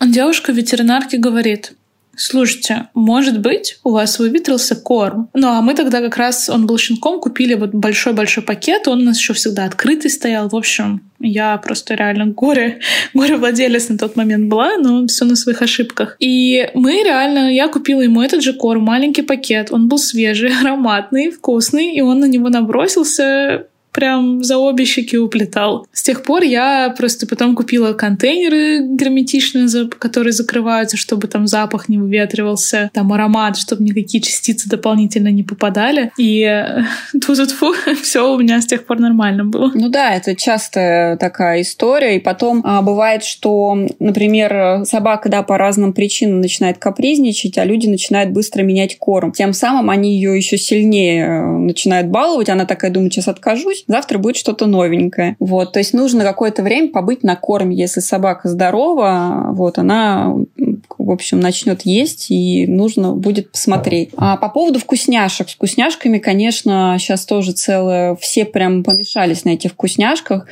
[0.00, 1.74] девушка ветеринарки говорит,
[2.16, 5.30] слушайте, может быть, у вас выветрился корм.
[5.34, 9.04] Ну, а мы тогда как раз, он был щенком, купили вот большой-большой пакет, он у
[9.04, 10.48] нас еще всегда открытый стоял.
[10.48, 12.80] В общем, я просто реально горе,
[13.14, 16.16] горе владелец на тот момент была, но все на своих ошибках.
[16.18, 21.30] И мы реально, я купила ему этот же корм, маленький пакет, он был свежий, ароматный,
[21.30, 25.86] вкусный, и он на него набросился прям за обе щеки уплетал.
[25.92, 31.98] С тех пор я просто потом купила контейнеры герметичные, которые закрываются, чтобы там запах не
[31.98, 36.12] выветривался, там аромат, чтобы никакие частицы дополнительно не попадали.
[36.18, 36.64] И
[37.26, 39.70] тут фу все у меня с тех пор нормально было.
[39.74, 42.16] Ну да, это частая такая история.
[42.16, 47.86] И потом а, бывает, что, например, собака, да, по разным причинам начинает капризничать, а люди
[47.86, 49.32] начинают быстро менять корм.
[49.32, 52.48] Тем самым они ее еще сильнее э, начинают баловать.
[52.48, 55.36] Она такая думает, сейчас откажусь, завтра будет что-то новенькое.
[55.38, 57.76] Вот, то есть нужно какое-то время побыть на корме.
[57.76, 60.34] Если собака здорова, вот, она,
[60.98, 64.10] в общем, начнет есть, и нужно будет посмотреть.
[64.16, 65.48] А по поводу вкусняшек.
[65.48, 68.16] С вкусняшками, конечно, сейчас тоже целое...
[68.16, 70.46] Все прям помешались на этих вкусняшках.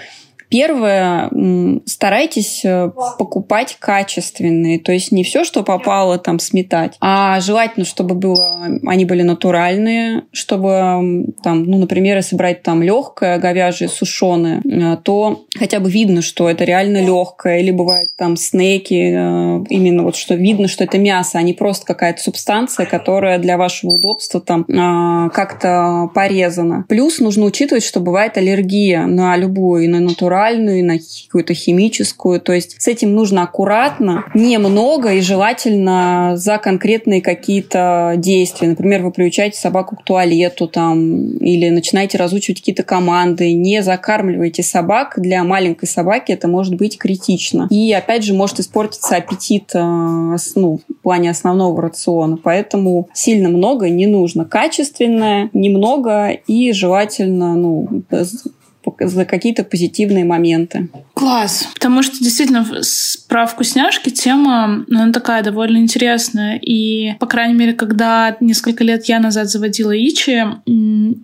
[0.50, 1.30] Первое,
[1.84, 8.14] старайтесь э, покупать качественные, то есть не все, что попало там сметать, а желательно, чтобы
[8.14, 14.96] было, они были натуральные, чтобы там, ну, например, если брать там легкое говяжье сушеное, э,
[15.02, 20.16] то хотя бы видно, что это реально легкое, или бывает там снеки, э, именно вот
[20.16, 24.64] что видно, что это мясо, а не просто какая-то субстанция, которая для вашего удобства там
[24.64, 26.84] как-то порезана.
[26.88, 32.40] Плюс нужно учитывать, что бывает аллергия на любую, и на натуральную натуральную, на какую-то химическую.
[32.40, 38.68] То есть с этим нужно аккуратно, немного и желательно за конкретные какие-то действия.
[38.68, 43.52] Например, вы приучаете собаку к туалету там, или начинаете разучивать какие-то команды.
[43.52, 45.14] Не закармливайте собак.
[45.16, 47.66] Для маленькой собаки это может быть критично.
[47.70, 52.38] И опять же может испортиться аппетит э, ну, в плане основного рациона.
[52.42, 54.44] Поэтому сильно много не нужно.
[54.44, 58.02] Качественное, немного и желательно ну,
[59.00, 60.88] за какие-то позитивные моменты.
[61.14, 61.68] Класс.
[61.74, 62.66] Потому что действительно
[63.28, 66.58] про вкусняшки тема, ну, она такая довольно интересная.
[66.62, 70.44] И, по крайней мере, когда несколько лет я назад заводила Ичи,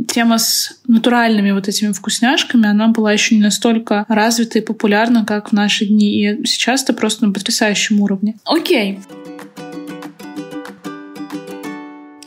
[0.09, 5.51] тема с натуральными вот этими вкусняшками, она была еще не настолько развита и популярна, как
[5.51, 6.23] в наши дни.
[6.23, 8.37] И сейчас это просто на потрясающем уровне.
[8.45, 8.99] Окей.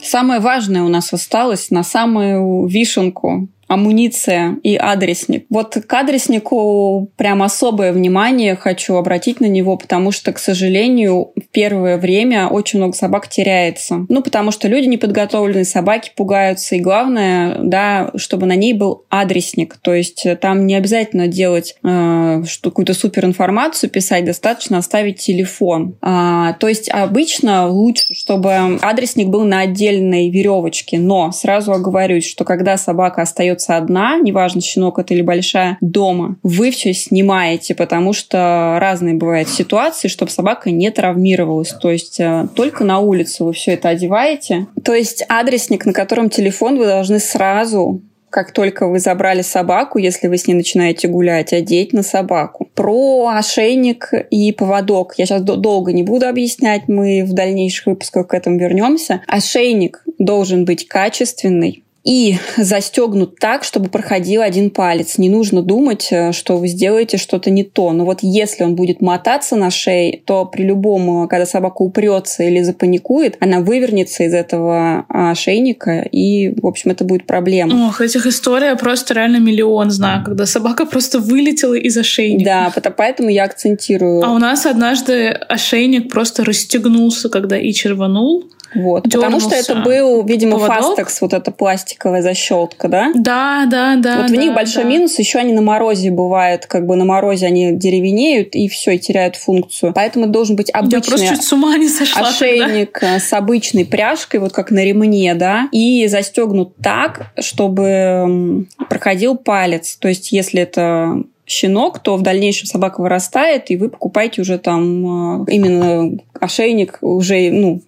[0.02, 5.46] Самое важное у нас осталось на самую вишенку амуниция и адресник.
[5.50, 11.48] Вот к адреснику прям особое внимание хочу обратить на него, потому что, к сожалению, в
[11.52, 14.06] первое время очень много собак теряется.
[14.08, 16.76] Ну, потому что люди неподготовленные, собаки пугаются.
[16.76, 19.76] И главное, да, чтобы на ней был адресник.
[19.76, 25.96] То есть э, там не обязательно делать э, какую-то суперинформацию, писать, достаточно оставить телефон.
[26.00, 30.98] А, то есть обычно лучше, чтобы адресник был на отдельной веревочке.
[30.98, 36.36] Но сразу оговорюсь, что когда собака остается остается одна, неважно, щенок это или большая, дома,
[36.42, 41.70] вы все снимаете, потому что разные бывают ситуации, чтобы собака не травмировалась.
[41.70, 44.66] То есть э, только на улицу вы все это одеваете.
[44.84, 50.28] То есть адресник, на котором телефон, вы должны сразу как только вы забрали собаку, если
[50.28, 52.68] вы с ней начинаете гулять, одеть на собаку.
[52.74, 58.34] Про ошейник и поводок я сейчас долго не буду объяснять, мы в дальнейших выпусках к
[58.34, 59.22] этому вернемся.
[59.26, 65.18] Ошейник должен быть качественный, и застегнут так, чтобы проходил один палец.
[65.18, 67.92] Не нужно думать, э, что вы сделаете что-то не то.
[67.92, 72.44] Но вот если он будет мотаться на шее, то при любом, э, когда собака упрется
[72.44, 77.88] или запаникует, она вывернется из этого ошейника, и, в общем, это будет проблема.
[77.88, 82.72] Ох, этих историй просто реально миллион знаю, когда собака просто вылетела из ошейника.
[82.82, 84.24] Да, поэтому я акцентирую.
[84.24, 88.46] А у нас однажды ошейник просто расстегнулся, когда и черванул.
[88.74, 93.12] Вот, потому что это был, видимо, фастекс, вот эта пластиковая защелка, да?
[93.14, 94.18] Да, да, да.
[94.18, 94.90] Вот да, в них большой да.
[94.90, 98.98] минус, еще они на морозе бывают, как бы на морозе они деревенеют и все, и
[98.98, 99.92] теряют функцию.
[99.94, 103.16] Поэтому должен быть обычный с ума не сошла ошейник тогда.
[103.16, 109.96] Э, с обычной пряжкой, вот как на ремне, да, и застегнут так, чтобы проходил палец.
[109.96, 115.42] То есть, если это щенок, то в дальнейшем собака вырастает, и вы покупаете уже там
[115.42, 117.80] э, именно ошейник уже, ну,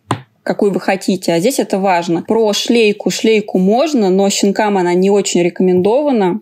[0.51, 1.33] какую вы хотите.
[1.33, 2.23] А здесь это важно.
[2.23, 3.11] Про шлейку.
[3.11, 6.41] Шлейку можно, но щенкам она не очень рекомендована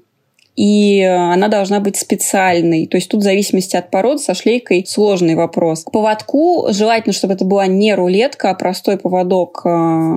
[0.57, 2.87] и она должна быть специальной.
[2.89, 5.85] То есть тут в зависимости от породы со шлейкой сложный вопрос.
[5.85, 10.17] К поводку желательно, чтобы это была не рулетка, а простой поводок э,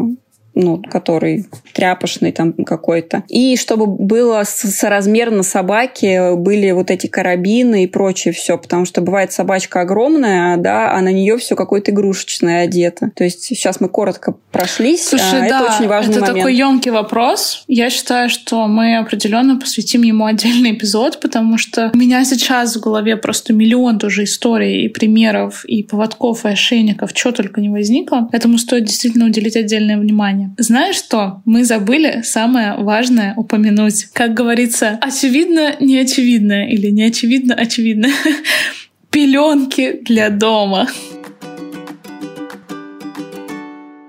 [0.54, 3.24] ну, который тряпочный там какой-то.
[3.28, 9.32] И чтобы было соразмерно собаке, были вот эти карабины и прочее все, потому что бывает
[9.32, 13.12] собачка огромная, да, а на нее все какое-то игрушечное одето.
[13.16, 15.08] То есть сейчас мы коротко прошлись.
[15.08, 16.38] Слушай, а да, это очень важный это момент.
[16.40, 17.64] такой емкий вопрос.
[17.68, 22.82] Я считаю, что мы определенно посвятим ему отдельный эпизод, потому что у меня сейчас в
[22.82, 28.28] голове просто миллион тоже историй и примеров, и поводков, и ошейников, что только не возникло.
[28.32, 30.56] Этому стоит действительно уделить отдельное внимание внимание.
[30.58, 31.42] Знаешь что?
[31.46, 34.06] Мы забыли самое важное упомянуть.
[34.14, 38.10] Как говорится, очевидно неочевидное или не очевидно.
[39.12, 40.88] Пеленки для дома.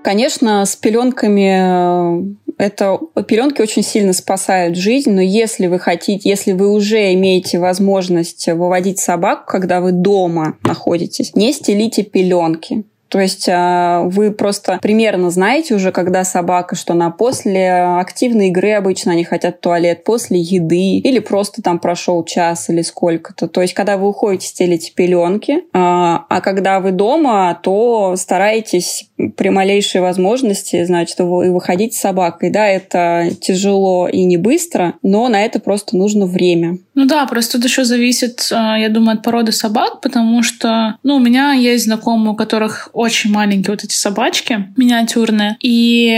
[0.03, 6.51] Конечно, с пеленками э, это пеленки очень сильно спасают жизнь, но если вы хотите, если
[6.51, 12.83] вы уже имеете возможность выводить собаку, когда вы дома находитесь, не стелите пеленки.
[13.13, 18.71] То есть а, вы просто примерно знаете уже, когда собака, что она после активной игры
[18.71, 23.47] обычно они хотят туалет, после еды или просто там прошел час или сколько-то.
[23.47, 29.49] То есть когда вы уходите, стелите пеленки, а, а когда вы дома, то стараетесь при
[29.49, 32.49] малейшей возможности, значит, вы выходить с собакой.
[32.49, 36.79] Да, это тяжело и не быстро, но на это просто нужно время.
[36.95, 41.17] Ну да, просто тут еще зависит, а, я думаю, от породы собак, потому что, ну,
[41.17, 46.17] у меня есть знакомые, у которых очень маленькие вот эти собачки, миниатюрные, и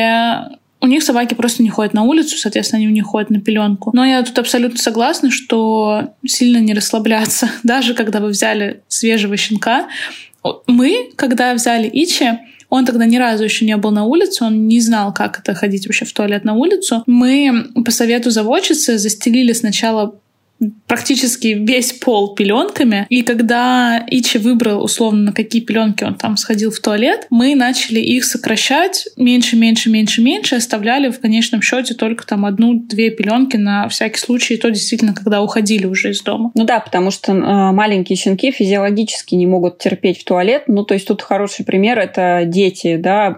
[0.81, 3.91] у них собаки просто не ходят на улицу, соответственно, они у них ходят на пеленку.
[3.93, 7.49] Но я тут абсолютно согласна, что сильно не расслабляться.
[7.63, 9.87] Даже когда вы взяли свежего щенка,
[10.67, 12.39] мы, когда взяли Ичи,
[12.69, 15.87] он тогда ни разу еще не был на улице, он не знал, как это ходить
[15.87, 17.03] вообще в туалет на улицу.
[17.07, 20.19] Мы по совету заводчицы застелили сначала
[20.87, 23.05] практически весь пол пеленками.
[23.09, 27.99] И когда Ичи выбрал условно, на какие пеленки он там сходил в туалет, мы начали
[27.99, 33.87] их сокращать меньше, меньше, меньше, меньше, оставляли в конечном счете только там одну-две пеленки на
[33.89, 36.51] всякий случай, и то действительно, когда уходили уже из дома.
[36.55, 37.35] Ну да, потому что э,
[37.71, 40.63] маленькие щенки физиологически не могут терпеть в туалет.
[40.67, 43.37] Ну, то есть тут хороший пример это дети, да,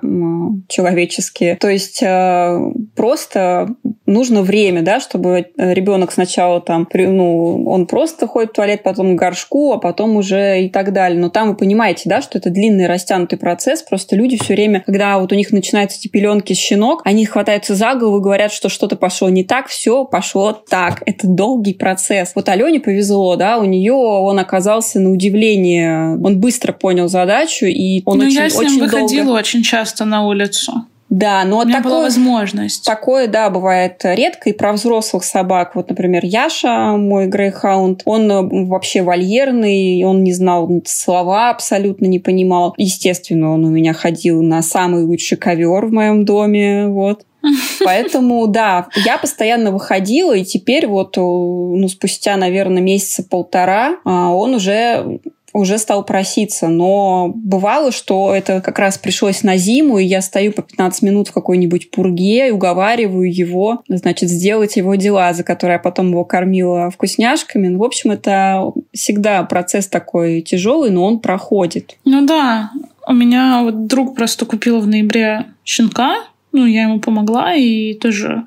[0.67, 1.55] человеческие.
[1.55, 2.59] То есть э,
[2.95, 9.15] просто нужно время, да, чтобы ребенок сначала там ну, он просто ходит в туалет, потом
[9.15, 11.19] к горшку, а потом уже и так далее.
[11.19, 13.81] Но там вы понимаете, да, что это длинный растянутый процесс.
[13.81, 17.75] Просто люди все время, когда вот у них начинаются эти пеленки с щенок, они хватаются
[17.75, 21.03] за голову и говорят, что что-то пошло не так, все пошло так.
[21.05, 22.31] Это долгий процесс.
[22.35, 28.01] Вот Алене повезло, да, у нее он оказался на удивление, он быстро понял задачу и
[28.05, 29.39] он ну, очень, я с ним очень выходила долго...
[29.39, 30.85] очень часто на улицу.
[31.09, 32.85] Да, но У меня такое, была возможность.
[32.85, 34.49] Такое, да, бывает редко.
[34.49, 35.75] И про взрослых собак.
[35.75, 42.19] Вот, например, Яша, мой грейхаунд, он э, вообще вольерный, он не знал слова, абсолютно не
[42.19, 42.73] понимал.
[42.77, 46.87] Естественно, он у меня ходил на самый лучший ковер в моем доме.
[46.87, 47.25] Вот.
[47.85, 54.55] Поэтому, да, я постоянно выходила, и теперь вот, ну, спустя, наверное, месяца полтора, а, он
[54.55, 55.19] уже
[55.57, 56.67] уже стал проситься.
[56.67, 61.29] Но бывало, что это как раз пришлось на зиму, и я стою по 15 минут
[61.29, 66.23] в какой-нибудь пурге и уговариваю его, значит, сделать его дела, за которые я потом его
[66.23, 67.67] кормила вкусняшками.
[67.67, 71.97] Ну, в общем, это всегда процесс такой тяжелый, но он проходит.
[72.05, 72.71] Ну да,
[73.07, 76.15] у меня вот друг просто купил в ноябре щенка,
[76.51, 78.45] ну, я ему помогла, и тоже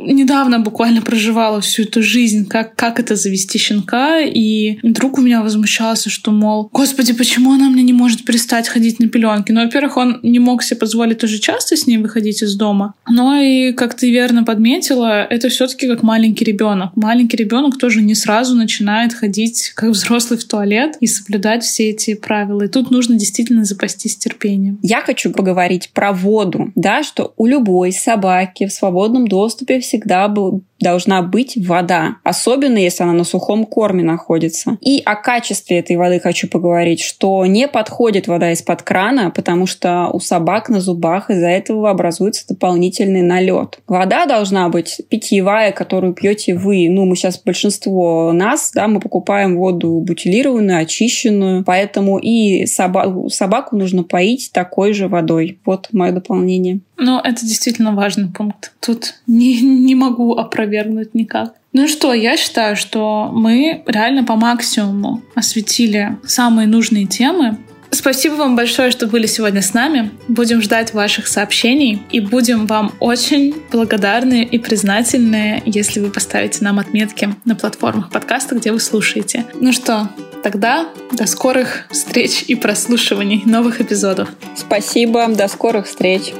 [0.00, 5.42] недавно буквально проживала всю эту жизнь, как, как это завести щенка, и друг у меня
[5.42, 9.52] возмущался, что, мол, господи, почему она мне не может перестать ходить на пеленки?
[9.52, 13.36] Ну, во-первых, он не мог себе позволить тоже часто с ней выходить из дома, но
[13.36, 16.96] и, как ты верно подметила, это все таки как маленький ребенок.
[16.96, 22.14] Маленький ребенок тоже не сразу начинает ходить как взрослый в туалет и соблюдать все эти
[22.14, 22.62] правила.
[22.62, 24.78] И тут нужно действительно запастись терпением.
[24.82, 30.62] Я хочу поговорить про воду, да, что у любой собаки в свободном доступе всегда был
[30.80, 34.78] должна быть вода, особенно если она на сухом корме находится.
[34.80, 40.08] И о качестве этой воды хочу поговорить, что не подходит вода из-под крана, потому что
[40.12, 43.80] у собак на зубах из-за этого образуется дополнительный налет.
[43.86, 46.88] Вода должна быть питьевая, которую пьете вы.
[46.88, 53.76] Ну, мы сейчас большинство нас, да, мы покупаем воду бутилированную, очищенную, поэтому и собаку, собаку
[53.76, 55.58] нужно поить такой же водой.
[55.64, 56.80] Вот мое дополнение.
[56.96, 58.72] Ну, это действительно важный пункт.
[58.80, 61.54] Тут не, не могу опровергнуть опровергнуть никак.
[61.72, 67.58] Ну что, я считаю, что мы реально по максимуму осветили самые нужные темы.
[67.90, 70.10] Спасибо вам большое, что были сегодня с нами.
[70.28, 76.78] Будем ждать ваших сообщений и будем вам очень благодарны и признательны, если вы поставите нам
[76.78, 79.46] отметки на платформах подкаста, где вы слушаете.
[79.54, 80.10] Ну что,
[80.42, 84.28] тогда до скорых встреч и прослушиваний новых эпизодов.
[84.54, 86.34] Спасибо, до скорых встреч.